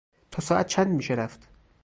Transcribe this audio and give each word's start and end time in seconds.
تا 0.31 0.41
ساعت 0.41 0.67
چند 0.67 0.87
میشه 0.87 1.13
رفت؟ 1.13 1.47